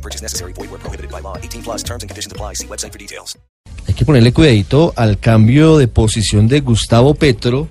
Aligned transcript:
No 0.00 0.02
purchase 0.02 0.22
necessary. 0.22 0.54
Void 0.54 0.70
where 0.70 0.80
prohibited 0.80 1.10
by 1.10 1.20
law. 1.20 1.36
18 1.36 1.62
plus 1.62 1.82
terms 1.82 2.02
and 2.02 2.08
conditions 2.08 2.32
apply. 2.32 2.54
See 2.54 2.66
website 2.66 2.92
for 2.92 2.98
details. 2.98 3.36
Hay 3.86 3.94
que 3.94 4.06
ponerle 4.06 4.32
cuidadito 4.32 4.94
al 4.96 5.18
cambio 5.18 5.76
de 5.76 5.88
posición 5.88 6.48
de 6.48 6.60
Gustavo 6.60 7.14
Petro, 7.14 7.68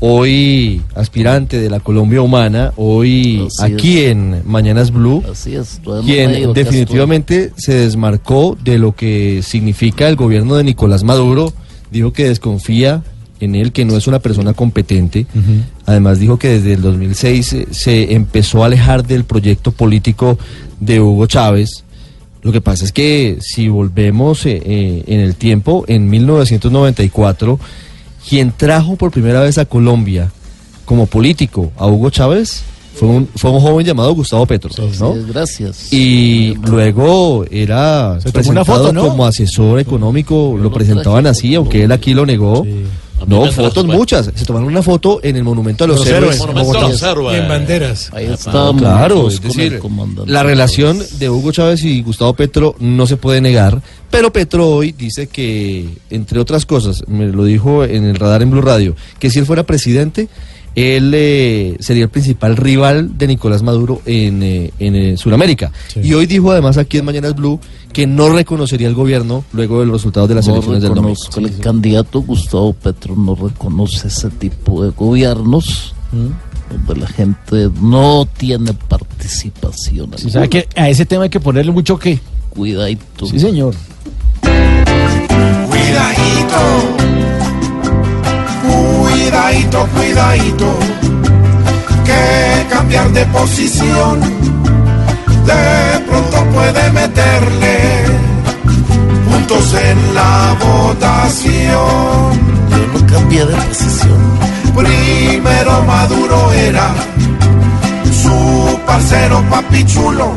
hoy 0.00 0.82
aspirante 0.94 1.58
de 1.58 1.70
la 1.70 1.80
Colombia 1.80 2.20
Humana, 2.20 2.72
hoy 2.76 3.46
Así 3.58 3.72
aquí 3.72 3.98
en 4.04 4.42
Mañanas 4.44 4.90
Blue, 4.90 5.22
Así 5.30 5.54
es, 5.54 5.80
quien 6.04 6.52
definitivamente 6.52 7.52
se 7.56 7.74
desmarcó 7.74 8.56
de 8.62 8.78
lo 8.78 8.94
que 8.94 9.42
significa 9.42 10.08
el 10.08 10.16
gobierno 10.16 10.56
de 10.56 10.64
Nicolás 10.64 11.04
Maduro, 11.04 11.52
dijo 11.90 12.12
que 12.12 12.28
desconfía 12.28 13.02
en 13.42 13.56
él, 13.56 13.72
que 13.72 13.84
no 13.84 13.96
es 13.96 14.06
una 14.06 14.20
persona 14.20 14.54
competente. 14.54 15.26
Además 15.84 16.20
dijo 16.20 16.38
que 16.38 16.48
desde 16.48 16.74
el 16.74 16.82
2006 16.82 17.52
eh, 17.52 17.66
se 17.72 18.14
empezó 18.14 18.62
a 18.62 18.66
alejar 18.66 19.04
del 19.04 19.24
proyecto 19.24 19.72
político 19.72 20.38
de 20.78 21.00
Hugo 21.00 21.26
Chávez. 21.26 21.84
Lo 22.42 22.52
que 22.52 22.60
pasa 22.60 22.84
es 22.84 22.92
que 22.92 23.38
si 23.40 23.68
volvemos 23.68 24.46
eh, 24.46 24.62
eh, 24.64 25.04
en 25.06 25.20
el 25.20 25.34
tiempo, 25.34 25.84
en 25.88 26.08
1994, 26.08 27.58
quien 28.28 28.52
trajo 28.56 28.94
por 28.96 29.10
primera 29.10 29.40
vez 29.40 29.58
a 29.58 29.64
Colombia 29.64 30.30
como 30.84 31.06
político 31.06 31.72
a 31.76 31.86
Hugo 31.86 32.10
Chávez 32.10 32.62
fue 32.94 33.08
un, 33.08 33.28
fue 33.34 33.50
un 33.50 33.60
joven 33.60 33.86
llamado 33.86 34.14
Gustavo 34.14 34.46
Petro, 34.46 34.70
¿no? 35.00 35.14
Sí, 35.14 35.20
gracias. 35.26 35.92
Y 35.92 36.54
luego 36.66 37.44
era 37.50 38.18
presentado 38.32 38.50
una 38.50 38.64
foto, 38.64 38.92
¿no? 38.92 39.08
como 39.08 39.26
asesor 39.26 39.80
económico, 39.80 40.56
lo 40.60 40.70
presentaban 40.70 41.26
así, 41.26 41.54
aunque 41.54 41.84
él 41.84 41.92
aquí 41.92 42.14
lo 42.14 42.26
negó. 42.26 42.64
No, 43.26 43.50
fotos 43.52 43.84
muchas. 43.86 44.30
Se 44.34 44.44
tomaron 44.44 44.68
una 44.68 44.82
foto 44.82 45.20
en 45.22 45.36
el 45.36 45.44
Monumento 45.44 45.84
a 45.84 45.86
los, 45.86 45.98
Los 45.98 46.08
Héroes. 46.08 46.40
Héroes. 47.02 47.38
en 47.38 47.48
banderas. 47.48 48.10
Ahí 48.12 48.26
está. 48.26 48.72
Claro, 48.76 49.28
es 49.28 49.40
decir, 49.40 49.80
la 50.26 50.42
relación 50.42 51.00
de 51.18 51.30
Hugo 51.30 51.52
Chávez 51.52 51.84
y 51.84 52.02
Gustavo 52.02 52.34
Petro 52.34 52.74
no 52.78 53.06
se 53.06 53.16
puede 53.16 53.40
negar, 53.40 53.82
pero 54.10 54.32
Petro 54.32 54.68
hoy 54.68 54.92
dice 54.92 55.26
que, 55.26 55.88
entre 56.10 56.40
otras 56.40 56.66
cosas, 56.66 57.04
me 57.08 57.26
lo 57.26 57.44
dijo 57.44 57.84
en 57.84 58.04
el 58.04 58.16
radar 58.16 58.42
en 58.42 58.50
Blue 58.50 58.62
Radio, 58.62 58.96
que 59.18 59.30
si 59.30 59.38
él 59.38 59.46
fuera 59.46 59.64
presidente, 59.64 60.28
él 60.74 61.12
eh, 61.14 61.76
sería 61.80 62.04
el 62.04 62.08
principal 62.08 62.56
rival 62.56 63.18
de 63.18 63.26
Nicolás 63.26 63.62
Maduro 63.62 64.00
en, 64.06 64.42
eh, 64.42 64.70
en 64.78 64.94
eh, 64.96 65.16
Sudamérica. 65.16 65.70
Y 66.02 66.14
hoy 66.14 66.26
dijo 66.26 66.50
además 66.50 66.78
aquí 66.78 66.98
en 66.98 67.04
Mañanas 67.04 67.34
Blue 67.34 67.60
que 67.92 68.06
no 68.06 68.30
reconocería 68.30 68.88
el 68.88 68.94
gobierno 68.94 69.44
luego 69.52 69.80
de 69.80 69.86
los 69.86 69.94
resultados 69.96 70.28
de 70.28 70.34
las 70.36 70.46
No 70.46 70.54
elecciones 70.54 70.82
del 70.82 70.94
domingo. 70.94 71.20
el 71.36 71.58
candidato 71.58 72.20
Gustavo 72.22 72.72
Petro 72.72 73.14
no 73.16 73.34
reconoce 73.34 74.08
ese 74.08 74.30
tipo 74.30 74.82
de 74.84 74.90
gobiernos 74.90 75.94
donde 76.10 77.00
la 77.00 77.06
gente 77.06 77.70
no 77.80 78.26
tiene 78.36 78.72
participación. 78.74 80.10
O 80.14 80.18
sea 80.18 80.46
que 80.48 80.68
a 80.74 80.88
ese 80.88 81.04
tema 81.06 81.24
hay 81.24 81.30
que 81.30 81.40
ponerle 81.40 81.72
mucho 81.72 81.98
que. 81.98 82.18
Cuidadito. 82.50 83.26
Sí, 83.26 83.38
señor. 83.38 83.74
Cuidadito, 85.68 86.58
cuidadito, 89.10 89.88
cuidadito, 89.94 90.78
que 92.04 92.66
cambiar 92.68 93.12
de 93.12 93.24
posición 93.26 94.20
de 95.46 96.01
Maduro 106.72 106.78
era 106.78 106.94
su 108.12 108.78
parcero 108.86 109.42
papichulo 109.50 110.34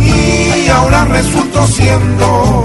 y 0.00 0.68
ahora 0.68 1.04
resultó 1.06 1.66
siendo 1.66 2.64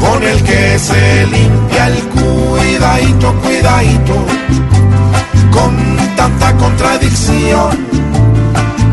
con 0.00 0.22
el 0.22 0.42
que 0.42 0.78
se 0.78 1.26
limpia 1.26 1.88
el 1.88 1.98
cuidadito, 2.08 3.34
cuidadito, 3.42 4.14
con 5.50 5.76
tanta 6.16 6.56
contradicción, 6.56 7.86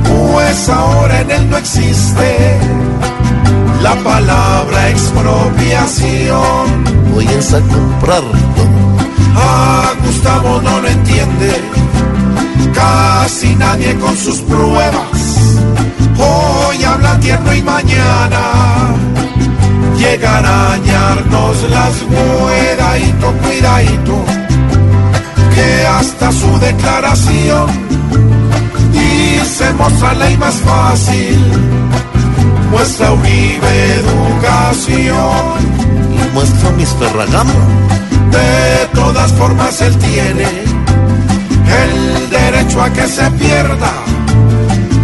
pues 0.03 0.69
ahora 0.69 1.21
en 1.21 1.31
él 1.31 1.49
no 1.49 1.57
existe 1.57 2.59
la 3.81 3.95
palabra 3.95 4.89
expropiación. 4.89 6.85
Voy 7.13 7.27
a 7.27 7.59
comprar 7.73 8.23
A 9.37 9.93
Gustavo 10.03 10.61
no 10.61 10.81
lo 10.81 10.87
entiende, 10.87 11.51
casi 12.75 13.55
nadie 13.55 13.95
con 13.95 14.15
sus 14.17 14.39
pruebas. 14.41 15.59
Hoy 16.17 16.83
habla 16.83 17.19
tierno 17.19 17.53
y 17.53 17.61
mañana 17.61 18.41
llegará 19.97 20.49
a 20.49 20.73
arañarnos 20.73 21.69
las 21.69 21.93
cuidadito, 22.03 23.33
cuidadito, 23.43 24.25
que 25.55 25.87
hasta 25.87 26.31
su 26.31 26.59
declaración 26.59 27.67
dice 28.91 29.73
la 30.01 30.13
ley 30.13 30.37
más 30.37 30.55
fácil, 30.55 31.39
muestra 32.71 33.11
Uribe 33.13 33.95
educación. 34.01 35.55
y 36.13 36.33
muestro 36.33 36.71
mis 36.71 36.89
Ferragamo. 36.89 37.53
De 38.31 38.87
todas 38.93 39.31
formas 39.33 39.81
él 39.81 39.97
tiene 39.97 40.74
el 41.85 42.29
derecho 42.29 42.81
a 42.81 42.89
que 42.91 43.07
se 43.07 43.29
pierda 43.31 43.93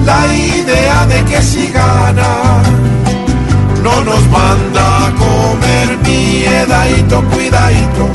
la 0.05 0.33
idea 0.33 1.05
de 1.05 1.23
que 1.25 1.41
si 1.41 1.67
gana 1.67 2.61
no 3.83 4.03
nos 4.03 4.23
manda 4.29 5.07
a 5.07 5.11
comer 5.11 5.97
miedadito, 6.03 7.23
cuidadito, 7.29 8.05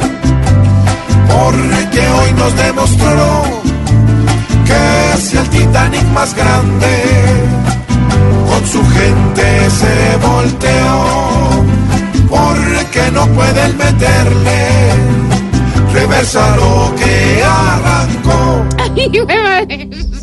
porque 1.28 2.08
hoy 2.08 2.32
nos 2.34 2.56
demostró 2.56 3.42
que 4.64 5.12
es 5.14 5.34
el 5.34 5.48
Titanic 5.48 6.04
más 6.12 6.34
grande, 6.34 6.92
con 8.48 8.66
su 8.66 8.82
gente 8.90 9.70
se 9.70 10.26
volteó, 10.26 11.64
porque 12.28 13.10
no 13.12 13.26
pueden 13.28 13.76
meterle 13.76 14.65
reversa 16.06 16.56
lo 16.56 16.94
que 16.94 17.42
arrancó. 17.42 18.64